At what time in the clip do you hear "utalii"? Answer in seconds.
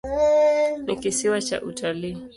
1.61-2.17